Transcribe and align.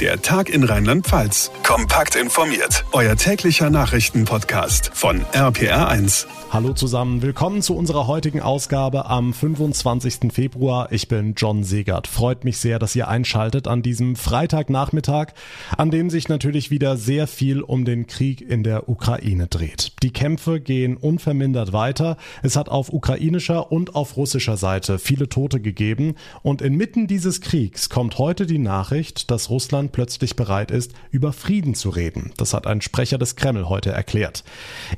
Der 0.00 0.20
Tag 0.20 0.48
in 0.48 0.64
Rheinland-Pfalz. 0.64 1.52
Kompakt 1.62 2.16
informiert. 2.16 2.84
Euer 2.90 3.14
täglicher 3.14 3.70
Nachrichtenpodcast 3.70 4.90
von 4.92 5.20
RPR1. 5.32 6.26
Hallo 6.50 6.72
zusammen, 6.72 7.20
willkommen 7.20 7.62
zu 7.62 7.76
unserer 7.76 8.06
heutigen 8.06 8.40
Ausgabe 8.40 9.06
am 9.06 9.34
25. 9.34 10.32
Februar. 10.32 10.92
Ich 10.92 11.08
bin 11.08 11.34
John 11.36 11.64
Segert. 11.64 12.06
Freut 12.06 12.44
mich 12.44 12.58
sehr, 12.58 12.78
dass 12.78 12.94
ihr 12.94 13.08
einschaltet 13.08 13.66
an 13.66 13.82
diesem 13.82 14.14
Freitagnachmittag, 14.14 15.32
an 15.76 15.90
dem 15.90 16.10
sich 16.10 16.28
natürlich 16.28 16.70
wieder 16.70 16.96
sehr 16.96 17.26
viel 17.26 17.60
um 17.60 17.84
den 17.84 18.06
Krieg 18.06 18.40
in 18.40 18.62
der 18.62 18.88
Ukraine 18.88 19.48
dreht. 19.48 19.92
Die 20.04 20.12
Kämpfe 20.12 20.60
gehen 20.60 20.96
unvermindert 20.96 21.72
weiter. 21.72 22.16
Es 22.44 22.54
hat 22.54 22.68
auf 22.68 22.92
ukrainischer 22.92 23.72
und 23.72 23.96
auf 23.96 24.16
russischer 24.16 24.56
Seite 24.56 25.00
viele 25.00 25.28
Tote 25.28 25.60
gegeben 25.60 26.14
und 26.42 26.62
inmitten 26.62 27.08
dieses 27.08 27.40
Kriegs 27.40 27.90
kommt 27.90 28.18
heute 28.18 28.46
die 28.46 28.58
Nachricht, 28.58 29.32
dass 29.32 29.50
Russland 29.50 29.83
Russland 29.84 29.92
plötzlich 29.92 30.36
bereit 30.36 30.70
ist, 30.70 30.92
über 31.10 31.32
Frieden 31.32 31.74
zu 31.74 31.90
reden. 31.90 32.32
Das 32.36 32.54
hat 32.54 32.66
ein 32.66 32.80
Sprecher 32.80 33.18
des 33.18 33.36
Kreml 33.36 33.68
heute 33.68 33.90
erklärt. 33.90 34.44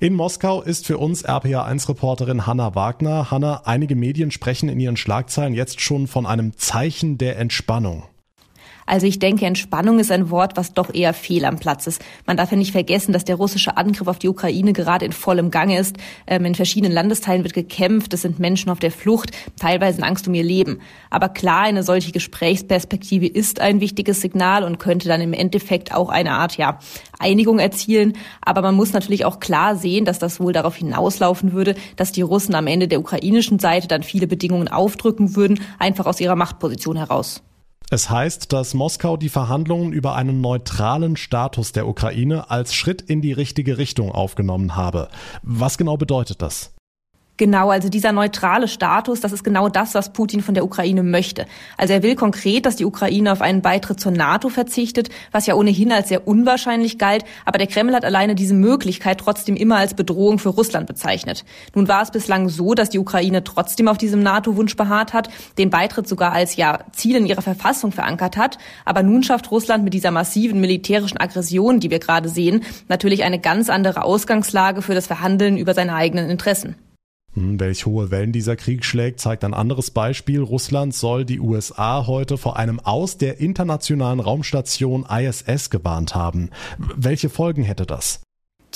In 0.01 0.15
Moskau 0.15 0.63
ist 0.63 0.87
für 0.87 0.99
uns 0.99 1.25
RPA1-Reporterin 1.25 2.47
Hanna 2.47 2.75
Wagner. 2.75 3.31
Hanna, 3.31 3.63
einige 3.65 3.97
Medien 3.97 4.31
sprechen 4.31 4.69
in 4.69 4.81
ihren 4.81 4.97
Schlagzeilen 4.97 5.55
jetzt 5.55 5.81
schon 5.81 6.07
von 6.07 6.27
einem 6.27 6.57
Zeichen 6.57 7.19
der 7.19 7.39
Entspannung. 7.39 8.05
Also 8.87 9.07
ich 9.07 9.19
denke, 9.19 9.45
Entspannung 9.47 9.99
ist 9.99 10.13
ein 10.13 10.31
Wort, 10.31 10.57
was 10.57 10.73
doch 10.73 10.95
eher 10.95 11.13
fehl 11.13 11.45
am 11.45 11.59
Platz 11.59 11.89
ist. 11.89 12.01
Man 12.25 12.37
darf 12.37 12.53
ja 12.53 12.57
nicht 12.57 12.71
vergessen, 12.71 13.13
dass 13.13 13.25
der 13.25 13.35
russische 13.35 13.77
Angriff 13.77 14.07
auf 14.07 14.21
die 14.21 14.29
Ukraine 14.29 14.73
gerade 14.73 15.05
in 15.05 15.13
vollem 15.13 15.51
Gange 15.51 15.79
ist. 15.79 15.97
Ähm, 16.27 16.45
in 16.45 16.55
verschiedenen 16.55 16.93
Landesteilen 16.93 17.43
wird 17.43 17.53
gekämpft, 17.53 18.15
es 18.15 18.23
sind 18.23 18.39
Menschen 18.39 18.71
auf 18.71 18.79
der 18.79 18.93
Flucht, 18.93 19.33
teilweise 19.59 19.99
in 19.99 20.05
Angst 20.05 20.29
um 20.29 20.35
ihr 20.35 20.45
Leben. 20.45 20.81
Aber 21.11 21.29
klar, 21.29 21.63
eine 21.63 21.83
solche 21.83 22.13
Gesprächsperspektive 22.13 23.27
ist 23.27 23.61
ein 23.61 23.81
wichtiges 23.81 24.21
Signal 24.21 24.63
und 24.63 24.79
könnte 24.79 25.09
dann 25.09 25.21
im 25.21 25.33
Endeffekt 25.33 25.93
auch 25.93 26.09
eine 26.09 26.33
Art, 26.33 26.57
ja, 26.57 26.79
Einigung 27.19 27.59
erzielen. 27.59 28.13
Aber 28.41 28.63
man 28.63 28.77
muss 28.77 28.93
natürlich 28.93 29.25
auch 29.25 29.41
klar 29.41 29.75
sehen, 29.75 30.05
dass 30.05 30.21
das 30.21 30.39
wohl 30.39 30.53
darauf 30.53 30.77
hinauslaufen 30.77 31.53
würde, 31.53 31.75
dass 31.97 32.13
die 32.13 32.23
Russen 32.23 32.55
am 32.55 32.69
Ende 32.69 32.87
der 32.87 33.01
ukrainischen 33.01 33.59
Seite 33.59 33.89
dann 33.89 34.05
viele 34.05 34.29
Bedingungen 34.29 34.69
aufdrücken 34.69 35.35
würden, 35.35 35.61
einfach 35.79 36.07
aus 36.07 36.21
ihrer 36.21 36.37
Machtposition 36.37 36.97
heraus. 36.97 37.43
Es 37.89 38.11
heißt, 38.11 38.53
dass 38.53 38.75
Moskau 38.75 39.17
die 39.17 39.29
Verhandlungen 39.29 39.93
über 39.93 40.17
einen 40.17 40.41
neutralen 40.41 41.17
Status 41.17 41.71
der 41.71 41.87
Ukraine 41.87 42.51
als 42.51 42.75
Schritt 42.75 43.01
in 43.01 43.23
die 43.23 43.33
richtige 43.33 43.79
Richtung 43.79 44.11
aufgenommen 44.11 44.75
habe. 44.75 45.09
Was 45.43 45.79
genau 45.79 45.97
bedeutet 45.97 46.43
das? 46.43 46.76
Genau, 47.39 47.69
also 47.69 47.91
dieser 47.91 48.13
neutrale 48.13 48.67
Status, 48.67 49.21
das 49.21 49.33
ist 49.33 49.45
genau 49.45 49.69
das, 49.69 49.95
was 49.95 50.15
Putin 50.15 50.41
von 50.41 50.55
der 50.55 50.65
Ukraine 50.65 51.03
möchte. 51.03 51.45
Also 51.77 51.93
er 51.93 52.03
will 52.03 52.15
konkret, 52.15 52.65
dass 52.65 52.77
die 52.77 52.87
Ukraine 52.87 53.31
auf 53.31 53.43
einen 53.43 53.61
Beitritt 53.61 54.01
zur 54.01 54.13
NATO 54.13 54.49
verzichtet, 54.49 55.11
was 55.33 55.47
ja 55.47 55.55
ohnehin 55.55 55.93
als 55.93 56.09
sehr 56.09 56.27
unwahrscheinlich 56.27 56.97
galt, 56.97 57.25
aber 57.45 57.59
der 57.59 57.67
Kreml 57.67 57.95
hat 57.95 58.07
alleine 58.07 58.37
diese 58.37 58.55
Möglichkeit 58.55 59.19
trotzdem 59.19 59.55
immer 59.55 59.77
als 59.77 59.93
Bedrohung 59.93 60.39
für 60.39 60.49
Russland 60.49 60.87
bezeichnet. 60.87 61.45
Nun 61.75 61.89
war 61.89 62.01
es 62.01 62.11
bislang 62.11 62.49
so, 62.49 62.73
dass 62.73 62.89
die 62.89 62.99
Ukraine 62.99 63.45
trotzdem 63.45 63.89
auf 63.89 63.99
diesem 63.99 64.23
NATO-Wunsch 64.23 64.75
beharrt 64.75 65.13
hat, 65.13 65.29
den 65.59 65.69
Beitritt 65.69 66.09
sogar 66.09 66.33
als 66.33 66.57
ja 66.57 66.79
Ziel 66.93 67.17
in 67.17 67.27
ihrer 67.27 67.43
Verfassung 67.43 67.93
verankert 67.93 68.39
hat, 68.39 68.57
aber 68.87 69.03
nun 69.03 69.23
schafft 69.23 69.51
Russland 69.51 69.85
mit 69.85 69.93
dieser 69.93 70.11
massiven 70.11 70.59
militärischen 70.59 71.19
Aggression, 71.19 71.81
die 71.81 71.91
wir 71.91 71.99
gerade 71.99 72.31
sehen, 72.31 72.63
natürlich 72.89 73.25
eine 73.25 73.39
ganz 73.39 73.69
andere 73.69 74.05
Ausgangslage 74.05 74.81
für 74.81 74.95
das 74.95 75.07
Verhandeln 75.07 75.59
über 75.59 75.75
seine 75.75 75.95
eigenen 75.95 76.31
Interessen. 76.31 76.77
Hm, 77.37 77.61
welch 77.61 77.85
hohe 77.87 78.11
Wellen 78.11 78.33
dieser 78.33 78.57
Krieg 78.57 78.85
schlägt, 78.85 79.21
zeigt 79.21 79.45
ein 79.45 79.55
anderes 79.55 79.91
Beispiel. 79.91 80.41
Russland 80.41 80.95
soll 80.95 81.25
die 81.25 81.39
USA 81.39 82.07
heute 82.07 82.39
vor 82.39 82.57
einem 82.57 82.81
Aus 82.81 83.19
der 83.19 83.39
internationalen 83.39 84.21
Raumstation 84.21 85.05
ISS 85.05 85.71
gewarnt 85.71 86.15
haben. 86.15 86.51
Welche 86.79 87.29
Folgen 87.29 87.63
hätte 87.63 87.85
das? 87.85 88.26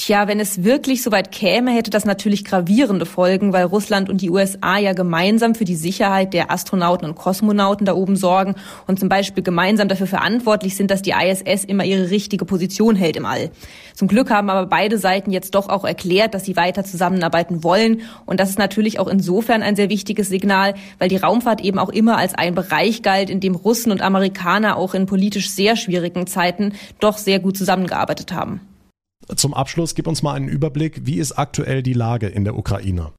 Tja, 0.01 0.29
wenn 0.29 0.41
es 0.41 0.65
wirklich 0.65 1.03
so 1.03 1.13
weit 1.13 1.31
käme, 1.31 1.73
hätte 1.73 1.91
das 1.91 2.07
natürlich 2.07 2.47
gravierende 2.47 3.05
Folgen, 3.05 3.53
weil 3.53 3.67
Russland 3.67 4.09
und 4.09 4.23
die 4.23 4.31
USA 4.31 4.79
ja 4.79 4.95
gemeinsam 4.95 5.55
für 5.55 5.67
die 5.67 5.75
Sicherheit 5.75 6.33
der 6.33 6.51
Astronauten 6.51 7.07
und 7.07 7.17
Kosmonauten 7.17 7.85
da 7.85 7.93
oben 7.93 8.17
sorgen 8.17 8.55
und 8.87 8.99
zum 8.99 9.11
Beispiel 9.11 9.45
gemeinsam 9.45 9.89
dafür 9.89 10.07
verantwortlich 10.07 10.75
sind, 10.75 10.91
dass 10.91 11.03
die 11.03 11.11
ISS 11.11 11.65
immer 11.65 11.85
ihre 11.85 12.09
richtige 12.09 12.47
Position 12.47 12.97
hält 12.97 13.19
im 13.19 13.27
All. 13.27 13.51
Zum 13.95 14.09
Glück 14.09 14.31
haben 14.31 14.49
aber 14.49 14.67
beide 14.67 14.97
Seiten 14.97 15.33
jetzt 15.33 15.55
doch 15.55 15.69
auch 15.69 15.85
erklärt, 15.85 16.33
dass 16.33 16.47
sie 16.47 16.57
weiter 16.57 16.83
zusammenarbeiten 16.83 17.63
wollen 17.63 18.01
und 18.25 18.41
das 18.41 18.49
ist 18.49 18.59
natürlich 18.59 19.01
auch 19.01 19.07
insofern 19.07 19.63
ein 19.63 19.77
sehr 19.77 19.91
wichtiges 19.91 20.31
Signal, 20.31 20.73
weil 20.99 21.11
die 21.11 21.19
Raumfahrt 21.19 21.61
eben 21.61 21.79
auch 21.79 21.91
immer 21.91 22.17
als 22.17 22.33
ein 22.35 22.55
Bereich 22.55 23.03
galt, 23.03 23.29
in 23.29 23.41
dem 23.41 23.55
Russen 23.55 23.93
und 23.93 24.01
Amerikaner 24.01 24.79
auch 24.79 24.95
in 24.95 25.05
politisch 25.05 25.51
sehr 25.51 25.77
schwierigen 25.77 26.27
Zeiten 26.27 26.73
doch 27.01 27.19
sehr 27.19 27.39
gut 27.39 27.59
zusammengearbeitet 27.59 28.33
haben. 28.33 28.63
Zum 29.37 29.55
Abschluss 29.55 29.95
gib 29.95 30.07
uns 30.07 30.23
mal 30.23 30.35
einen 30.35 30.49
Überblick, 30.49 31.07
wie 31.07 31.19
ist 31.19 31.33
aktuell 31.33 31.83
die 31.83 31.93
Lage 31.93 32.27
in 32.27 32.45
der 32.45 32.57
Ukraine? 32.57 33.13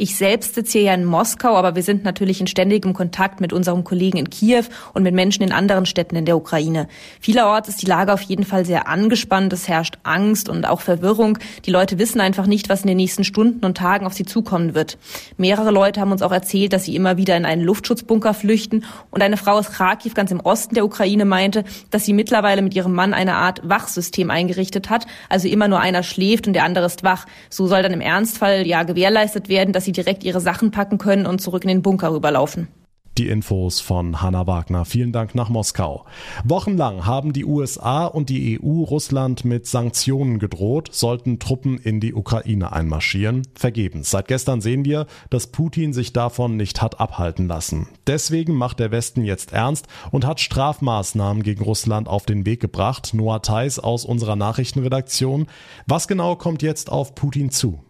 Ich 0.00 0.14
selbst 0.14 0.54
sitze 0.54 0.78
hier 0.78 0.82
ja 0.82 0.94
in 0.94 1.04
Moskau, 1.04 1.56
aber 1.56 1.74
wir 1.74 1.82
sind 1.82 2.04
natürlich 2.04 2.40
in 2.40 2.46
ständigem 2.46 2.92
Kontakt 2.92 3.40
mit 3.40 3.52
unserem 3.52 3.82
Kollegen 3.82 4.16
in 4.16 4.30
Kiew 4.30 4.62
und 4.94 5.02
mit 5.02 5.12
Menschen 5.12 5.42
in 5.42 5.50
anderen 5.50 5.86
Städten 5.86 6.14
in 6.14 6.24
der 6.24 6.36
Ukraine. 6.36 6.86
Vielerorts 7.18 7.68
ist 7.68 7.82
die 7.82 7.86
Lage 7.86 8.12
auf 8.12 8.22
jeden 8.22 8.44
Fall 8.44 8.64
sehr 8.64 8.86
angespannt. 8.86 9.52
Es 9.52 9.66
herrscht 9.66 9.98
Angst 10.04 10.48
und 10.48 10.68
auch 10.68 10.82
Verwirrung. 10.82 11.38
Die 11.66 11.72
Leute 11.72 11.98
wissen 11.98 12.20
einfach 12.20 12.46
nicht, 12.46 12.68
was 12.68 12.82
in 12.82 12.86
den 12.86 12.96
nächsten 12.96 13.24
Stunden 13.24 13.64
und 13.64 13.76
Tagen 13.76 14.06
auf 14.06 14.12
sie 14.12 14.24
zukommen 14.24 14.76
wird. 14.76 14.98
Mehrere 15.36 15.72
Leute 15.72 16.00
haben 16.00 16.12
uns 16.12 16.22
auch 16.22 16.30
erzählt, 16.30 16.72
dass 16.72 16.84
sie 16.84 16.94
immer 16.94 17.16
wieder 17.16 17.36
in 17.36 17.44
einen 17.44 17.64
Luftschutzbunker 17.64 18.34
flüchten. 18.34 18.84
Und 19.10 19.20
eine 19.20 19.36
Frau 19.36 19.54
aus 19.54 19.72
Kharkiv, 19.72 20.14
ganz 20.14 20.30
im 20.30 20.38
Osten 20.38 20.76
der 20.76 20.84
Ukraine, 20.84 21.24
meinte, 21.24 21.64
dass 21.90 22.04
sie 22.04 22.12
mittlerweile 22.12 22.62
mit 22.62 22.72
ihrem 22.76 22.94
Mann 22.94 23.14
eine 23.14 23.34
Art 23.34 23.68
Wachsystem 23.68 24.30
eingerichtet 24.30 24.90
hat. 24.90 25.08
Also 25.28 25.48
immer 25.48 25.66
nur 25.66 25.80
einer 25.80 26.04
schläft 26.04 26.46
und 26.46 26.52
der 26.52 26.62
andere 26.62 26.86
ist 26.86 27.02
wach. 27.02 27.26
So 27.50 27.66
soll 27.66 27.82
dann 27.82 27.92
im 27.92 28.00
Ernstfall 28.00 28.64
ja 28.64 28.84
gewährleistet 28.84 29.48
werden, 29.48 29.72
dass 29.72 29.87
sie 29.88 29.92
direkt 29.92 30.22
ihre 30.22 30.40
Sachen 30.40 30.70
packen 30.70 30.98
können 30.98 31.24
und 31.24 31.40
zurück 31.40 31.64
in 31.64 31.68
den 31.68 31.82
Bunker 31.82 32.12
rüberlaufen. 32.12 32.68
Die 33.16 33.28
Infos 33.28 33.80
von 33.80 34.22
Hanna 34.22 34.46
Wagner. 34.46 34.84
Vielen 34.84 35.10
Dank 35.10 35.34
nach 35.34 35.48
Moskau. 35.48 36.04
Wochenlang 36.44 37.04
haben 37.04 37.32
die 37.32 37.44
USA 37.44 38.04
und 38.04 38.28
die 38.28 38.60
EU 38.62 38.84
Russland 38.84 39.44
mit 39.44 39.66
Sanktionen 39.66 40.38
gedroht, 40.38 40.90
sollten 40.92 41.40
Truppen 41.40 41.78
in 41.78 41.98
die 41.98 42.14
Ukraine 42.14 42.70
einmarschieren. 42.70 43.42
Vergebens. 43.56 44.12
Seit 44.12 44.28
gestern 44.28 44.60
sehen 44.60 44.84
wir, 44.84 45.06
dass 45.30 45.48
Putin 45.48 45.92
sich 45.92 46.12
davon 46.12 46.56
nicht 46.56 46.80
hat 46.80 47.00
abhalten 47.00 47.48
lassen. 47.48 47.88
Deswegen 48.06 48.54
macht 48.54 48.78
der 48.78 48.92
Westen 48.92 49.24
jetzt 49.24 49.52
ernst 49.52 49.88
und 50.12 50.24
hat 50.24 50.38
Strafmaßnahmen 50.38 51.42
gegen 51.42 51.64
Russland 51.64 52.06
auf 52.06 52.24
den 52.24 52.46
Weg 52.46 52.60
gebracht. 52.60 53.14
Noah 53.14 53.42
Theis 53.42 53.80
aus 53.80 54.04
unserer 54.04 54.36
Nachrichtenredaktion. 54.36 55.48
Was 55.88 56.06
genau 56.06 56.36
kommt 56.36 56.62
jetzt 56.62 56.92
auf 56.92 57.16
Putin 57.16 57.50
zu? 57.50 57.80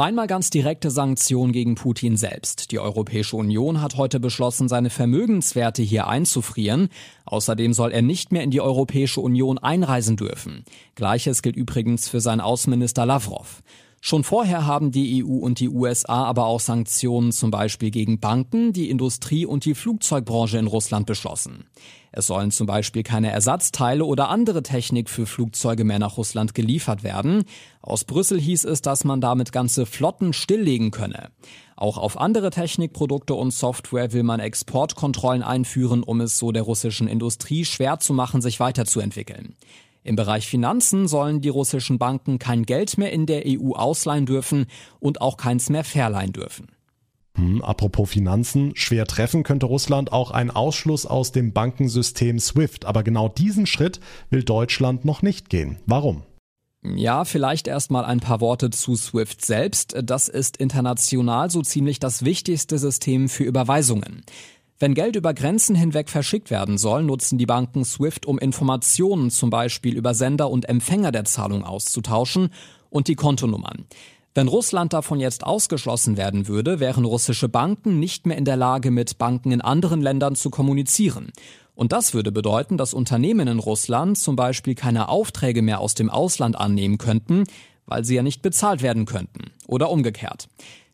Einmal 0.00 0.28
ganz 0.28 0.48
direkte 0.50 0.92
Sanktionen 0.92 1.50
gegen 1.50 1.74
Putin 1.74 2.16
selbst. 2.16 2.70
Die 2.70 2.78
Europäische 2.78 3.34
Union 3.34 3.82
hat 3.82 3.96
heute 3.96 4.20
beschlossen, 4.20 4.68
seine 4.68 4.90
Vermögenswerte 4.90 5.82
hier 5.82 6.06
einzufrieren. 6.06 6.88
Außerdem 7.24 7.72
soll 7.72 7.90
er 7.90 8.00
nicht 8.00 8.30
mehr 8.30 8.44
in 8.44 8.52
die 8.52 8.60
Europäische 8.60 9.20
Union 9.20 9.58
einreisen 9.58 10.16
dürfen. 10.16 10.64
Gleiches 10.94 11.42
gilt 11.42 11.56
übrigens 11.56 12.08
für 12.08 12.20
seinen 12.20 12.40
Außenminister 12.40 13.06
Lavrov. 13.06 13.60
Schon 14.00 14.22
vorher 14.22 14.64
haben 14.64 14.92
die 14.92 15.24
EU 15.24 15.38
und 15.38 15.60
die 15.60 15.68
USA 15.68 16.24
aber 16.24 16.46
auch 16.46 16.60
Sanktionen 16.60 17.32
zum 17.32 17.50
Beispiel 17.50 17.90
gegen 17.90 18.20
Banken, 18.20 18.72
die 18.72 18.90
Industrie 18.90 19.44
und 19.44 19.64
die 19.64 19.74
Flugzeugbranche 19.74 20.58
in 20.58 20.68
Russland 20.68 21.06
beschlossen. 21.06 21.64
Es 22.12 22.26
sollen 22.28 22.50
zum 22.50 22.66
Beispiel 22.66 23.02
keine 23.02 23.30
Ersatzteile 23.30 24.04
oder 24.04 24.28
andere 24.30 24.62
Technik 24.62 25.10
für 25.10 25.26
Flugzeuge 25.26 25.84
mehr 25.84 25.98
nach 25.98 26.16
Russland 26.16 26.54
geliefert 26.54 27.02
werden. 27.02 27.44
Aus 27.82 28.04
Brüssel 28.04 28.40
hieß 28.40 28.64
es, 28.64 28.82
dass 28.82 29.04
man 29.04 29.20
damit 29.20 29.52
ganze 29.52 29.84
Flotten 29.84 30.32
stilllegen 30.32 30.90
könne. 30.90 31.30
Auch 31.76 31.98
auf 31.98 32.18
andere 32.18 32.50
Technikprodukte 32.50 33.34
und 33.34 33.52
Software 33.52 34.12
will 34.12 34.22
man 34.22 34.40
Exportkontrollen 34.40 35.42
einführen, 35.42 36.02
um 36.02 36.20
es 36.20 36.38
so 36.38 36.50
der 36.50 36.62
russischen 36.62 37.08
Industrie 37.08 37.64
schwer 37.64 37.98
zu 38.00 38.14
machen, 38.14 38.40
sich 38.40 38.58
weiterzuentwickeln. 38.58 39.54
Im 40.02 40.16
Bereich 40.16 40.46
Finanzen 40.46 41.08
sollen 41.08 41.40
die 41.40 41.48
russischen 41.48 41.98
Banken 41.98 42.38
kein 42.38 42.64
Geld 42.64 42.98
mehr 42.98 43.12
in 43.12 43.26
der 43.26 43.42
EU 43.46 43.72
ausleihen 43.72 44.26
dürfen 44.26 44.66
und 45.00 45.20
auch 45.20 45.36
keins 45.36 45.68
mehr 45.70 45.84
verleihen 45.84 46.32
dürfen. 46.32 46.68
Hm, 47.38 47.62
apropos 47.62 48.10
Finanzen, 48.10 48.72
schwer 48.74 49.06
treffen 49.06 49.44
könnte 49.44 49.66
Russland 49.66 50.12
auch 50.12 50.32
einen 50.32 50.50
Ausschluss 50.50 51.06
aus 51.06 51.30
dem 51.30 51.52
Bankensystem 51.52 52.38
SWIFT. 52.40 52.84
Aber 52.84 53.02
genau 53.02 53.28
diesen 53.28 53.66
Schritt 53.66 54.00
will 54.30 54.42
Deutschland 54.42 55.04
noch 55.04 55.22
nicht 55.22 55.48
gehen. 55.48 55.78
Warum? 55.86 56.22
Ja, 56.82 57.24
vielleicht 57.24 57.66
erstmal 57.66 58.04
ein 58.04 58.20
paar 58.20 58.40
Worte 58.40 58.70
zu 58.70 58.96
SWIFT 58.96 59.44
selbst. 59.44 59.96
Das 60.02 60.28
ist 60.28 60.56
international 60.56 61.50
so 61.50 61.62
ziemlich 61.62 61.98
das 61.98 62.24
wichtigste 62.24 62.78
System 62.78 63.28
für 63.28 63.44
Überweisungen. 63.44 64.24
Wenn 64.80 64.94
Geld 64.94 65.16
über 65.16 65.34
Grenzen 65.34 65.74
hinweg 65.74 66.08
verschickt 66.08 66.50
werden 66.52 66.78
soll, 66.78 67.02
nutzen 67.02 67.36
die 67.36 67.46
Banken 67.46 67.84
SWIFT, 67.84 68.26
um 68.26 68.38
Informationen 68.38 69.28
zum 69.30 69.50
Beispiel 69.50 69.96
über 69.96 70.14
Sender 70.14 70.50
und 70.50 70.68
Empfänger 70.68 71.10
der 71.10 71.24
Zahlung 71.24 71.64
auszutauschen 71.64 72.50
und 72.88 73.08
die 73.08 73.16
Kontonummern. 73.16 73.86
Wenn 74.34 74.46
Russland 74.46 74.92
davon 74.92 75.18
jetzt 75.18 75.42
ausgeschlossen 75.42 76.16
werden 76.16 76.46
würde, 76.46 76.78
wären 76.78 77.04
russische 77.04 77.48
Banken 77.48 77.98
nicht 77.98 78.24
mehr 78.24 78.38
in 78.38 78.44
der 78.44 78.56
Lage, 78.56 78.92
mit 78.92 79.18
Banken 79.18 79.50
in 79.50 79.60
anderen 79.60 80.00
Ländern 80.00 80.36
zu 80.36 80.48
kommunizieren. 80.48 81.32
Und 81.74 81.90
das 81.90 82.14
würde 82.14 82.30
bedeuten, 82.30 82.76
dass 82.76 82.94
Unternehmen 82.94 83.48
in 83.48 83.58
Russland 83.58 84.16
zum 84.16 84.36
Beispiel 84.36 84.76
keine 84.76 85.08
Aufträge 85.08 85.60
mehr 85.60 85.80
aus 85.80 85.94
dem 85.94 86.08
Ausland 86.08 86.56
annehmen 86.56 86.98
könnten, 86.98 87.44
weil 87.86 88.04
sie 88.04 88.14
ja 88.14 88.22
nicht 88.22 88.42
bezahlt 88.42 88.82
werden 88.82 89.06
könnten. 89.06 89.50
Oder 89.66 89.90
umgekehrt. 89.90 90.48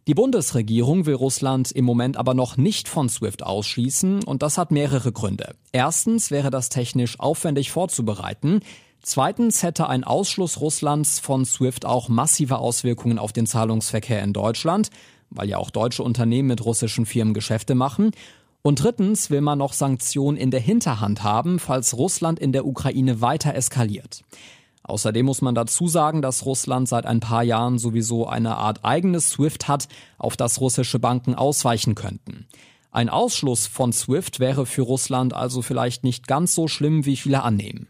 Die 0.06 0.14
Bundesregierung 0.14 1.06
will 1.06 1.14
Russland 1.14 1.72
im 1.72 1.86
Moment 1.86 2.18
aber 2.18 2.34
noch 2.34 2.58
nicht 2.58 2.88
von 2.88 3.08
SWIFT 3.08 3.42
ausschließen 3.42 4.22
und 4.24 4.42
das 4.42 4.58
hat 4.58 4.70
mehrere 4.70 5.12
Gründe. 5.12 5.54
Erstens 5.72 6.30
wäre 6.30 6.50
das 6.50 6.68
technisch 6.68 7.18
aufwendig 7.18 7.70
vorzubereiten. 7.70 8.60
Zweitens 9.00 9.62
hätte 9.62 9.88
ein 9.88 10.04
Ausschluss 10.04 10.60
Russlands 10.60 11.20
von 11.20 11.46
SWIFT 11.46 11.86
auch 11.86 12.10
massive 12.10 12.58
Auswirkungen 12.58 13.18
auf 13.18 13.32
den 13.32 13.46
Zahlungsverkehr 13.46 14.22
in 14.22 14.34
Deutschland, 14.34 14.90
weil 15.30 15.48
ja 15.48 15.56
auch 15.56 15.70
deutsche 15.70 16.02
Unternehmen 16.02 16.48
mit 16.48 16.62
russischen 16.62 17.06
Firmen 17.06 17.32
Geschäfte 17.32 17.74
machen. 17.74 18.10
Und 18.60 18.82
drittens 18.82 19.30
will 19.30 19.40
man 19.40 19.58
noch 19.58 19.72
Sanktionen 19.72 20.36
in 20.36 20.50
der 20.50 20.60
Hinterhand 20.60 21.22
haben, 21.22 21.58
falls 21.58 21.96
Russland 21.96 22.38
in 22.38 22.52
der 22.52 22.66
Ukraine 22.66 23.22
weiter 23.22 23.54
eskaliert. 23.54 24.22
Außerdem 24.84 25.24
muss 25.24 25.40
man 25.40 25.54
dazu 25.54 25.88
sagen, 25.88 26.20
dass 26.22 26.44
Russland 26.44 26.88
seit 26.88 27.06
ein 27.06 27.20
paar 27.20 27.42
Jahren 27.42 27.78
sowieso 27.78 28.26
eine 28.26 28.56
Art 28.56 28.84
eigenes 28.84 29.30
SWIFT 29.30 29.66
hat, 29.66 29.88
auf 30.18 30.36
das 30.36 30.60
russische 30.60 30.98
Banken 30.98 31.34
ausweichen 31.34 31.94
könnten. 31.94 32.46
Ein 32.90 33.08
Ausschluss 33.08 33.66
von 33.66 33.92
SWIFT 33.92 34.38
wäre 34.40 34.66
für 34.66 34.82
Russland 34.82 35.32
also 35.34 35.62
vielleicht 35.62 36.04
nicht 36.04 36.28
ganz 36.28 36.54
so 36.54 36.68
schlimm, 36.68 37.06
wie 37.06 37.16
viele 37.16 37.42
annehmen. 37.42 37.88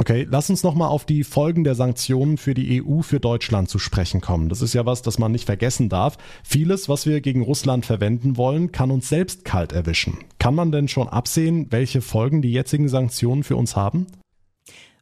Okay, 0.00 0.28
lass 0.30 0.48
uns 0.48 0.62
nochmal 0.62 0.90
auf 0.90 1.04
die 1.04 1.24
Folgen 1.24 1.64
der 1.64 1.74
Sanktionen 1.74 2.36
für 2.36 2.54
die 2.54 2.80
EU 2.80 3.00
für 3.02 3.18
Deutschland 3.18 3.68
zu 3.68 3.80
sprechen 3.80 4.20
kommen. 4.20 4.48
Das 4.48 4.62
ist 4.62 4.74
ja 4.74 4.86
was, 4.86 5.02
das 5.02 5.18
man 5.18 5.32
nicht 5.32 5.46
vergessen 5.46 5.88
darf. 5.88 6.18
Vieles, 6.44 6.88
was 6.88 7.04
wir 7.04 7.20
gegen 7.20 7.42
Russland 7.42 7.84
verwenden 7.84 8.36
wollen, 8.36 8.70
kann 8.70 8.92
uns 8.92 9.08
selbst 9.08 9.44
kalt 9.44 9.72
erwischen. 9.72 10.18
Kann 10.38 10.54
man 10.54 10.70
denn 10.70 10.86
schon 10.86 11.08
absehen, 11.08 11.66
welche 11.70 12.00
Folgen 12.00 12.42
die 12.42 12.52
jetzigen 12.52 12.88
Sanktionen 12.88 13.42
für 13.42 13.56
uns 13.56 13.74
haben? 13.74 14.06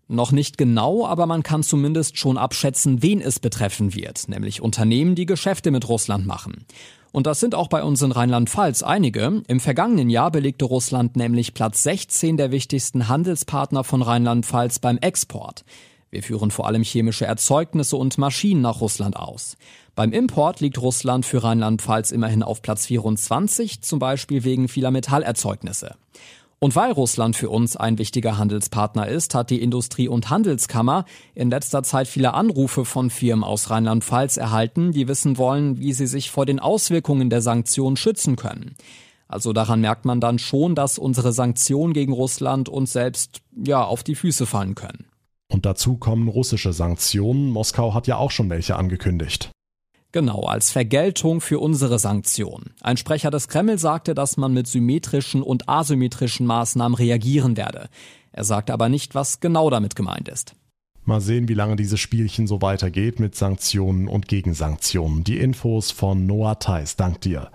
Noch 0.09 0.31
nicht 0.31 0.57
genau, 0.57 1.05
aber 1.05 1.27
man 1.27 1.43
kann 1.43 1.65
zumindest 1.65 2.17
schon 2.17 2.39
abschätzen, 2.39 3.03
wen 3.03 3.21
es 3.21 3.41
betreffen 3.41 3.95
wird, 3.95 4.29
nämlich 4.29 4.61
Unternehmen, 4.61 5.17
die 5.17 5.27
Geschäfte 5.27 5.73
mit 5.73 5.89
Russland 5.89 6.27
machen. 6.27 6.65
Und 7.11 7.27
das 7.27 7.41
sind 7.41 7.55
auch 7.55 7.69
bei 7.69 7.83
uns 7.83 8.03
in 8.03 8.13
Rheinland-Pfalz 8.13 8.83
einige. 8.83 9.43
Im 9.49 9.59
vergangenen 9.59 10.11
Jahr 10.11 10.31
belegte 10.31 10.65
Russland 10.65 11.17
nämlich 11.17 11.55
Platz 11.55 11.83
16 11.83 12.37
der 12.37 12.51
wichtigsten 12.53 13.09
Handelspartner 13.09 13.85
von 13.85 14.03
Rheinland-Pfalz 14.03 14.79
beim 14.79 14.99
Export. 14.99 15.65
Wir 16.11 16.23
führen 16.23 16.51
vor 16.51 16.67
allem 16.67 16.83
chemische 16.83 17.27
Erzeugnisse 17.27 17.97
und 17.97 18.17
Maschinen 18.17 18.61
nach 18.61 18.81
Russland 18.81 19.17
aus. 19.17 19.57
Beim 19.97 20.13
Import 20.13 20.61
liegt 20.61 20.81
Russland 20.81 21.27
für 21.27 21.43
Rheinland-Pfalz 21.43 22.13
immerhin 22.13 22.43
auf 22.43 22.63
Platz 22.63 22.87
24, 22.87 23.83
zum 23.83 23.99
Beispiel 23.99 24.45
wegen 24.45 24.69
vieler 24.69 24.91
Metallerzeugnisse. 24.91 25.97
Und 26.59 26.75
weil 26.75 26.93
Russland 26.93 27.37
für 27.37 27.51
uns 27.51 27.77
ein 27.77 27.99
wichtiger 27.99 28.39
Handelspartner 28.39 29.09
ist, 29.09 29.35
hat 29.35 29.51
die 29.51 29.61
Industrie- 29.61 30.09
und 30.09 30.31
Handelskammer 30.31 31.05
in 31.35 31.51
letzter 31.51 31.83
Zeit 31.83 32.09
viele 32.09 32.33
Anrufe 32.33 32.87
von 32.87 33.11
Firmen 33.11 33.45
aus 33.45 33.69
Rheinland-Pfalz 33.69 34.39
erhalten, 34.39 34.93
die 34.93 35.07
wissen 35.07 35.37
wollen, 35.37 35.79
wie 35.79 35.93
sie 35.93 36.07
sich 36.07 36.31
vor 36.31 36.47
den 36.47 36.59
Auswirkungen 36.59 37.29
der 37.29 37.43
Sanktionen 37.43 37.99
schützen 37.99 38.37
können. 38.37 38.75
Also 39.29 39.53
daran 39.53 39.81
merkt 39.81 40.05
man 40.05 40.21
dann 40.21 40.39
schon, 40.39 40.75
dass 40.75 40.99
unsere 40.99 41.33
Sanktionen 41.33 41.93
gegen 41.93 42.13
Russland 42.13 42.69
uns 42.69 42.93
selbst 42.93 43.43
ja 43.55 43.85
auf 43.85 44.03
die 44.03 44.15
Füße 44.15 44.47
fallen 44.47 44.75
können. 44.75 45.07
Und 45.49 45.67
dazu 45.67 45.97
kommen 45.97 46.29
russische 46.29 46.73
Sanktionen. 46.73 47.51
Moskau 47.51 47.93
hat 47.93 48.07
ja 48.07 48.17
auch 48.17 48.31
schon 48.31 48.51
welche 48.51 48.77
angekündigt. 48.77 49.51
Genau, 50.17 50.45
als 50.45 50.71
Vergeltung 50.71 51.43
für 51.43 51.59
unsere 51.59 51.99
Sanktionen. 51.99 52.73
Ein 52.81 52.97
Sprecher 52.97 53.31
des 53.31 53.49
Kreml 53.49 53.79
sagte, 53.79 54.15
dass 54.15 54.39
man 54.39 54.55
mit 54.55 54.67
symmetrischen 54.67 55.43
und 55.43 55.69
asymmetrischen 55.69 56.47
Maßnahmen 56.47 56.97
reagieren 56.97 57.59
werde. 57.59 57.91
Er 58.33 58.45
sagte 58.45 58.73
aber 58.73 58.89
nicht, 58.89 59.15
was 59.15 59.41
genau 59.41 59.69
damit 59.69 59.95
gemeint 59.95 60.31
ist. 60.31 60.55
Mal 61.07 61.21
sehen, 61.21 61.49
wie 61.49 61.55
lange 61.55 61.77
dieses 61.77 62.01
Spielchen 62.01 62.49
so 62.49 62.63
weitergeht 62.63 63.21
mit 63.21 63.37
Sanktionen 63.37 64.09
und 64.09 64.27
Gegensanktionen. 64.27 65.23
Die 65.23 65.39
Infos 65.39 65.93
von 65.93 66.27
Noah 66.27 66.59
Theis, 66.59 66.97
dank 66.97 67.21
dir. 67.21 67.51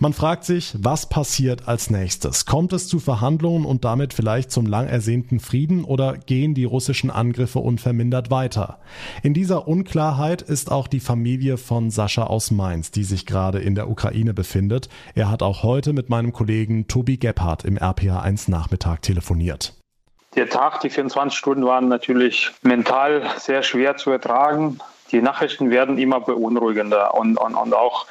Man 0.00 0.14
fragt 0.14 0.44
sich, 0.44 0.74
was 0.78 1.08
passiert 1.08 1.68
als 1.68 1.90
nächstes? 1.90 2.46
Kommt 2.46 2.72
es 2.72 2.88
zu 2.88 3.00
Verhandlungen 3.00 3.66
und 3.66 3.84
damit 3.84 4.14
vielleicht 4.14 4.50
zum 4.50 4.64
lang 4.64 4.86
ersehnten 4.86 5.38
Frieden 5.38 5.84
oder 5.84 6.16
gehen 6.16 6.54
die 6.54 6.64
russischen 6.64 7.10
Angriffe 7.10 7.58
unvermindert 7.58 8.30
weiter? 8.30 8.78
In 9.22 9.34
dieser 9.34 9.68
Unklarheit 9.68 10.40
ist 10.40 10.72
auch 10.72 10.88
die 10.88 11.00
Familie 11.00 11.58
von 11.58 11.90
Sascha 11.90 12.24
aus 12.24 12.50
Mainz, 12.50 12.90
die 12.90 13.04
sich 13.04 13.26
gerade 13.26 13.58
in 13.58 13.74
der 13.74 13.90
Ukraine 13.90 14.32
befindet. 14.32 14.88
Er 15.14 15.30
hat 15.30 15.42
auch 15.42 15.62
heute 15.62 15.92
mit 15.92 16.08
meinem 16.08 16.32
Kollegen 16.32 16.88
Tobi 16.88 17.18
Gebhardt 17.18 17.64
im 17.64 17.76
RPA1 17.76 18.50
Nachmittag 18.50 19.02
telefoniert. 19.02 19.74
Der 20.36 20.48
Tag, 20.48 20.80
die 20.80 20.90
24 20.90 21.38
Stunden 21.38 21.64
waren 21.64 21.88
natürlich 21.88 22.50
mental 22.62 23.22
sehr 23.38 23.62
schwer 23.62 23.96
zu 23.96 24.10
ertragen. 24.10 24.80
Die 25.12 25.22
Nachrichten 25.22 25.70
werden 25.70 25.96
immer 25.96 26.20
beunruhigender 26.20 27.14
und, 27.14 27.36
und, 27.36 27.54
und 27.54 27.72
auch 27.74 28.06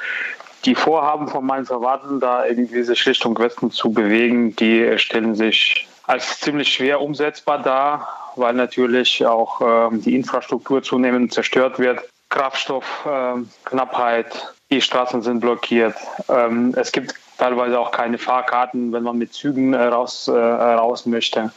die 0.63 0.75
Vorhaben 0.75 1.27
von 1.27 1.45
meinen 1.45 1.65
Verwandten, 1.65 2.21
da 2.21 2.45
irgendwie 2.45 2.83
sich 2.83 3.05
Richtung 3.05 3.37
Westen 3.37 3.71
zu 3.71 3.91
bewegen, 3.91 4.55
die 4.55 4.97
stellen 4.97 5.35
sich 5.35 5.85
als 6.07 6.39
ziemlich 6.39 6.73
schwer 6.73 7.01
umsetzbar 7.01 7.59
dar, 7.59 8.07
weil 8.37 8.53
natürlich 8.53 9.25
auch 9.25 9.59
äh, 9.61 9.89
die 9.91 10.15
Infrastruktur 10.15 10.81
zunehmend 10.81 11.33
zerstört 11.33 11.79
wird. 11.79 12.07
Kraftstoffknappheit, 12.29 14.27
äh, 14.27 14.39
die 14.71 14.81
Straßen 14.81 15.21
sind 15.21 15.41
blockiert. 15.41 15.95
Ähm, 16.29 16.73
es 16.77 16.93
gibt 16.93 17.15
teilweise 17.37 17.79
auch 17.79 17.91
keine 17.91 18.17
Fahrkarten, 18.17 18.91
wenn 18.93 19.03
man 19.03 19.17
mit 19.17 19.33
Zügen 19.33 19.73
äh, 19.73 19.83
raus, 19.83 20.27
äh, 20.29 20.31
raus 20.33 21.05
möchte. 21.05 21.51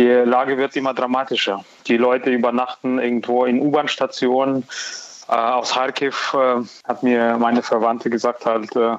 Die 0.00 0.08
Lage 0.08 0.56
wird 0.56 0.74
immer 0.76 0.94
dramatischer. 0.94 1.62
Die 1.86 1.98
Leute 1.98 2.30
übernachten 2.30 2.98
irgendwo 2.98 3.44
in 3.44 3.60
U-Bahn-Stationen. 3.60 4.66
Äh, 5.28 5.32
aus 5.32 5.74
Kharkiv 5.74 6.32
äh, 6.32 6.62
hat 6.88 7.02
mir 7.02 7.36
meine 7.38 7.62
Verwandte 7.62 8.08
gesagt, 8.08 8.46
halt, 8.46 8.74
äh, 8.76 8.96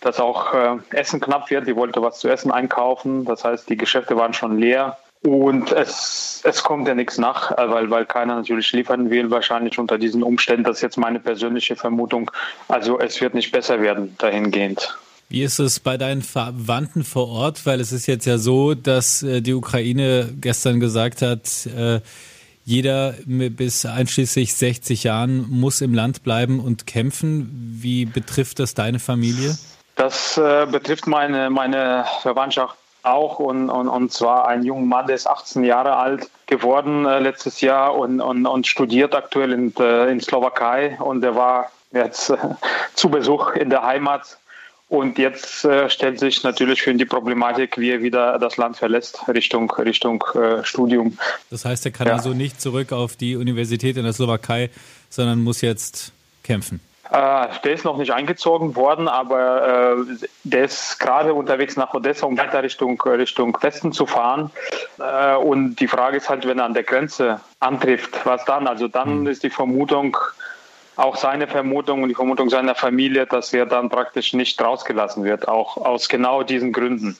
dass 0.00 0.20
auch 0.20 0.54
äh, 0.54 0.76
Essen 0.90 1.18
knapp 1.18 1.50
wird. 1.50 1.66
Die 1.66 1.74
wollte 1.74 2.00
was 2.02 2.20
zu 2.20 2.28
essen 2.28 2.52
einkaufen. 2.52 3.24
Das 3.24 3.42
heißt, 3.42 3.68
die 3.68 3.76
Geschäfte 3.76 4.16
waren 4.16 4.32
schon 4.32 4.60
leer. 4.60 4.96
Und 5.24 5.72
es, 5.72 6.40
es 6.44 6.62
kommt 6.62 6.86
ja 6.86 6.94
nichts 6.94 7.18
nach, 7.18 7.50
äh, 7.58 7.68
weil, 7.68 7.90
weil 7.90 8.06
keiner 8.06 8.36
natürlich 8.36 8.70
liefern 8.70 9.10
will, 9.10 9.32
wahrscheinlich 9.32 9.76
unter 9.80 9.98
diesen 9.98 10.22
Umständen. 10.22 10.62
Das 10.62 10.76
ist 10.76 10.82
jetzt 10.82 10.98
meine 10.98 11.18
persönliche 11.18 11.74
Vermutung. 11.74 12.30
Also 12.68 13.00
es 13.00 13.20
wird 13.20 13.34
nicht 13.34 13.50
besser 13.50 13.80
werden 13.80 14.14
dahingehend. 14.18 14.96
Wie 15.30 15.42
ist 15.42 15.58
es 15.58 15.78
bei 15.78 15.98
deinen 15.98 16.22
Verwandten 16.22 17.04
vor 17.04 17.28
Ort? 17.28 17.66
Weil 17.66 17.80
es 17.80 17.92
ist 17.92 18.06
jetzt 18.06 18.24
ja 18.24 18.38
so, 18.38 18.74
dass 18.74 19.22
äh, 19.22 19.42
die 19.42 19.52
Ukraine 19.52 20.32
gestern 20.40 20.80
gesagt 20.80 21.20
hat, 21.20 21.66
äh, 21.66 22.00
jeder 22.64 23.14
bis 23.26 23.86
einschließlich 23.86 24.54
60 24.54 25.04
Jahren 25.04 25.48
muss 25.48 25.80
im 25.80 25.94
Land 25.94 26.22
bleiben 26.22 26.60
und 26.60 26.86
kämpfen. 26.86 27.76
Wie 27.80 28.04
betrifft 28.04 28.58
das 28.58 28.74
deine 28.74 28.98
Familie? 28.98 29.56
Das 29.96 30.38
äh, 30.38 30.66
betrifft 30.70 31.06
meine, 31.06 31.50
meine 31.50 32.04
Verwandtschaft 32.22 32.76
auch 33.02 33.38
und, 33.38 33.70
und, 33.70 33.88
und 33.88 34.12
zwar 34.12 34.48
ein 34.48 34.64
junger 34.64 34.86
Mann, 34.86 35.06
der 35.06 35.16
ist 35.16 35.26
18 35.26 35.64
Jahre 35.64 35.96
alt 35.96 36.30
geworden 36.46 37.06
äh, 37.06 37.20
letztes 37.20 37.60
Jahr 37.60 37.94
und, 37.94 38.20
und, 38.20 38.46
und 38.46 38.66
studiert 38.66 39.14
aktuell 39.14 39.52
in, 39.52 39.74
äh, 39.78 40.10
in 40.10 40.20
Slowakei 40.20 40.98
und 41.00 41.20
der 41.20 41.34
war 41.34 41.70
jetzt 41.92 42.30
äh, 42.30 42.36
zu 42.94 43.08
Besuch 43.08 43.52
in 43.52 43.70
der 43.70 43.82
Heimat 43.82 44.38
und 44.88 45.18
jetzt 45.18 45.64
äh, 45.64 45.90
stellt 45.90 46.18
sich 46.18 46.42
natürlich 46.42 46.82
für 46.82 46.90
ihn 46.90 46.98
die 46.98 47.04
Problematik, 47.04 47.76
wie 47.76 47.90
er 47.90 48.02
wieder 48.02 48.38
das 48.38 48.56
Land 48.56 48.78
verlässt, 48.78 49.28
Richtung, 49.28 49.70
Richtung 49.72 50.24
äh, 50.34 50.64
Studium. 50.64 51.18
Das 51.50 51.64
heißt, 51.64 51.84
er 51.84 51.92
kann 51.92 52.06
ja. 52.06 52.14
also 52.14 52.30
nicht 52.30 52.60
zurück 52.60 52.92
auf 52.92 53.14
die 53.16 53.36
Universität 53.36 53.96
in 53.98 54.04
der 54.04 54.14
Slowakei, 54.14 54.70
sondern 55.10 55.42
muss 55.42 55.60
jetzt 55.60 56.12
kämpfen. 56.42 56.80
Äh, 57.10 57.48
der 57.64 57.72
ist 57.72 57.84
noch 57.84 57.96
nicht 57.96 58.12
eingezogen 58.12 58.76
worden, 58.76 59.08
aber 59.08 59.96
äh, 59.96 60.26
der 60.44 60.64
ist 60.64 60.98
gerade 60.98 61.32
unterwegs 61.32 61.76
nach 61.76 61.94
Odessa, 61.94 62.26
um 62.26 62.36
weiter 62.36 62.62
Richtung, 62.62 63.00
Richtung 63.00 63.56
Westen 63.60 63.92
zu 63.92 64.04
fahren. 64.04 64.50
Äh, 64.98 65.36
und 65.36 65.76
die 65.76 65.88
Frage 65.88 66.18
ist 66.18 66.28
halt, 66.28 66.46
wenn 66.46 66.58
er 66.58 66.66
an 66.66 66.74
der 66.74 66.82
Grenze 66.82 67.40
antrifft, 67.60 68.24
was 68.24 68.44
dann? 68.44 68.66
Also 68.66 68.88
dann 68.88 69.20
mhm. 69.20 69.26
ist 69.26 69.42
die 69.42 69.50
Vermutung, 69.50 70.18
auch 70.98 71.16
seine 71.16 71.46
Vermutung 71.46 72.02
und 72.02 72.08
die 72.08 72.14
Vermutung 72.14 72.50
seiner 72.50 72.74
Familie, 72.74 73.26
dass 73.26 73.52
er 73.52 73.66
dann 73.66 73.88
praktisch 73.88 74.32
nicht 74.32 74.60
rausgelassen 74.60 75.24
wird, 75.24 75.46
auch 75.46 75.76
aus 75.76 76.08
genau 76.08 76.42
diesen 76.42 76.72
Gründen. 76.72 77.16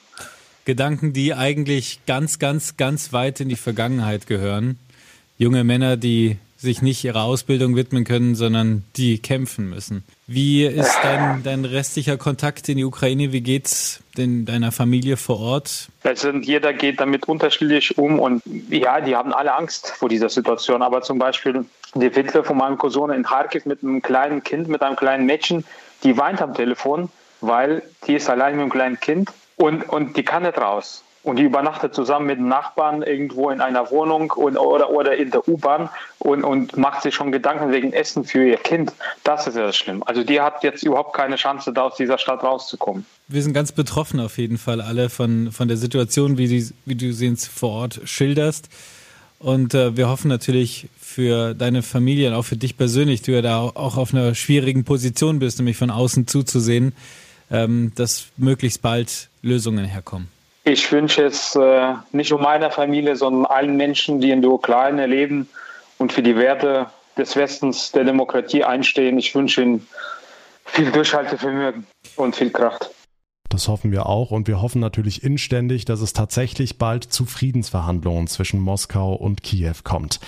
Gedanken, 0.65 1.13
die 1.13 1.33
eigentlich 1.33 2.01
ganz, 2.05 2.37
ganz, 2.39 2.77
ganz 2.77 3.13
weit 3.13 3.39
in 3.39 3.49
die 3.49 3.55
Vergangenheit 3.55 4.27
gehören. 4.27 4.77
Junge 5.37 5.63
Männer, 5.63 5.95
die 5.95 6.37
sich 6.59 6.81
nicht 6.81 7.05
ihrer 7.05 7.23
Ausbildung 7.23 7.77
widmen 7.77 8.03
können, 8.03 8.35
sondern 8.35 8.83
die 8.97 9.19
kämpfen 9.19 9.69
müssen. 9.69 10.03
Wie 10.27 10.65
ist 10.65 10.93
dein, 11.01 11.41
dein 11.41 11.63
restlicher 11.63 12.17
Kontakt 12.17 12.67
in 12.67 12.77
die 12.77 12.83
Ukraine? 12.83 13.31
Wie 13.31 13.39
geht's 13.39 14.01
denn 14.17 14.45
deiner 14.45 14.73
Familie 14.73 15.15
vor 15.15 15.39
Ort? 15.39 15.87
Also 16.03 16.31
jeder 16.31 16.73
geht 16.73 16.99
damit 16.99 17.29
unterschiedlich 17.29 17.97
um 17.97 18.19
und 18.19 18.43
ja, 18.69 18.99
die 18.99 19.15
haben 19.15 19.31
alle 19.31 19.55
Angst 19.55 19.91
vor 19.91 20.09
dieser 20.09 20.27
Situation. 20.27 20.81
Aber 20.81 21.01
zum 21.01 21.17
Beispiel 21.17 21.63
die 21.95 22.13
Witwe 22.13 22.43
von 22.43 22.57
meinem 22.57 22.77
Cousin 22.77 23.09
in 23.11 23.23
Kharkiv 23.23 23.65
mit 23.65 23.81
einem 23.81 24.01
kleinen 24.01 24.43
Kind, 24.43 24.67
mit 24.67 24.81
einem 24.81 24.97
kleinen 24.97 25.25
Mädchen, 25.25 25.63
die 26.03 26.17
weint 26.17 26.41
am 26.41 26.53
Telefon, 26.53 27.09
weil 27.39 27.83
die 28.05 28.15
ist 28.15 28.29
allein 28.29 28.55
mit 28.55 28.63
einem 28.63 28.71
kleinen 28.71 28.99
Kind 28.99 29.29
und, 29.55 29.87
und 29.87 30.17
die 30.17 30.23
kann 30.23 30.43
nicht 30.43 30.57
raus. 30.57 31.03
Und 31.23 31.37
die 31.37 31.43
übernachtet 31.43 31.93
zusammen 31.93 32.27
mit 32.27 32.37
dem 32.37 32.47
Nachbarn 32.47 33.01
irgendwo 33.01 33.49
in 33.49 33.59
einer 33.61 33.91
Wohnung 33.91 34.31
und, 34.31 34.57
oder, 34.57 34.89
oder 34.89 35.17
in 35.17 35.31
der 35.31 35.47
U-Bahn 35.47 35.89
und, 36.17 36.43
und 36.43 36.77
macht 36.77 37.01
sich 37.01 37.13
schon 37.13 37.31
Gedanken 37.31 37.71
wegen 37.71 37.91
Essen 37.91 38.23
für 38.23 38.47
ihr 38.47 38.57
Kind. 38.57 38.93
Das 39.23 39.45
ist 39.45 39.55
ja 39.55 39.63
das 39.63 39.75
Schlimme. 39.75 40.07
Also 40.07 40.23
die 40.23 40.39
hat 40.39 40.63
jetzt 40.63 40.83
überhaupt 40.83 41.13
keine 41.13 41.35
Chance, 41.35 41.73
da 41.73 41.83
aus 41.83 41.95
dieser 41.95 42.17
Stadt 42.17 42.43
rauszukommen. 42.43 43.05
Wir 43.27 43.43
sind 43.43 43.53
ganz 43.53 43.71
betroffen 43.71 44.19
auf 44.19 44.37
jeden 44.37 44.57
Fall 44.57 44.81
alle 44.81 45.09
von, 45.09 45.51
von 45.51 45.67
der 45.67 45.77
Situation, 45.77 46.37
wie, 46.37 46.47
die, 46.47 46.69
wie 46.85 46.95
du 46.95 47.11
sie 47.11 47.27
jetzt 47.27 47.47
vor 47.47 47.71
Ort 47.71 48.01
schilderst. 48.05 48.69
Und 49.39 49.73
äh, 49.73 49.95
wir 49.95 50.09
hoffen 50.09 50.27
natürlich 50.27 50.89
für 50.99 51.53
deine 51.53 51.81
Familie 51.81 52.29
und 52.29 52.33
auch 52.33 52.43
für 52.43 52.57
dich 52.57 52.77
persönlich, 52.77 53.21
du 53.21 53.31
ja 53.31 53.41
da 53.41 53.59
auch 53.59 53.97
auf 53.97 54.13
einer 54.13 54.35
schwierigen 54.35 54.83
Position 54.83 55.39
bist, 55.39 55.59
nämlich 55.59 55.77
von 55.77 55.91
außen 55.91 56.27
zuzusehen, 56.27 56.93
ähm, 57.51 57.93
dass 57.95 58.27
möglichst 58.37 58.81
bald 58.81 59.29
Lösungen 59.41 59.85
herkommen. 59.85 60.27
Ich 60.69 60.91
wünsche 60.91 61.23
es 61.23 61.55
äh, 61.55 61.95
nicht 62.11 62.29
nur 62.29 62.39
meiner 62.39 62.69
Familie, 62.69 63.15
sondern 63.15 63.47
allen 63.47 63.75
Menschen, 63.75 64.21
die 64.21 64.29
in 64.29 64.43
der 64.43 64.51
Ukraine 64.51 65.07
leben 65.07 65.49
und 65.97 66.13
für 66.13 66.21
die 66.21 66.35
Werte 66.35 66.85
des 67.17 67.35
Westens 67.35 67.91
der 67.91 68.03
Demokratie 68.03 68.63
einstehen. 68.63 69.17
Ich 69.17 69.33
wünsche 69.33 69.63
ihnen 69.63 69.87
viel 70.65 70.91
Durchhaltevermögen 70.91 71.87
und 72.17 72.35
viel 72.35 72.51
Kraft. 72.51 72.91
Das 73.49 73.67
hoffen 73.67 73.91
wir 73.91 74.05
auch 74.05 74.31
und 74.31 74.47
wir 74.47 74.61
hoffen 74.61 74.79
natürlich 74.79 75.23
inständig, 75.23 75.85
dass 75.85 76.01
es 76.01 76.13
tatsächlich 76.13 76.77
bald 76.77 77.03
zu 77.03 77.25
Friedensverhandlungen 77.25 78.27
zwischen 78.27 78.59
Moskau 78.59 79.13
und 79.15 79.43
Kiew 79.43 79.73
kommt. 79.83 80.19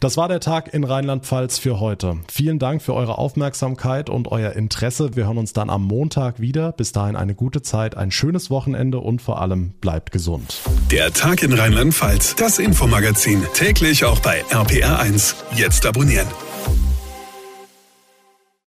Das 0.00 0.16
war 0.16 0.28
der 0.28 0.40
Tag 0.40 0.74
in 0.74 0.84
Rheinland-Pfalz 0.84 1.58
für 1.58 1.78
heute. 1.78 2.18
Vielen 2.30 2.58
Dank 2.58 2.82
für 2.82 2.94
eure 2.94 3.18
Aufmerksamkeit 3.18 4.10
und 4.10 4.30
euer 4.30 4.52
Interesse. 4.52 5.14
Wir 5.14 5.26
hören 5.26 5.38
uns 5.38 5.52
dann 5.52 5.70
am 5.70 5.84
Montag 5.84 6.40
wieder. 6.40 6.72
Bis 6.72 6.92
dahin 6.92 7.16
eine 7.16 7.34
gute 7.34 7.62
Zeit, 7.62 7.96
ein 7.96 8.10
schönes 8.10 8.50
Wochenende 8.50 8.98
und 8.98 9.22
vor 9.22 9.40
allem 9.40 9.70
bleibt 9.80 10.10
gesund. 10.10 10.60
Der 10.90 11.12
Tag 11.12 11.42
in 11.42 11.52
Rheinland-Pfalz, 11.52 12.34
das 12.34 12.58
Infomagazin, 12.58 13.42
täglich 13.54 14.04
auch 14.04 14.18
bei 14.18 14.42
RPR1. 14.50 15.36
Jetzt 15.56 15.86
abonnieren. 15.86 16.26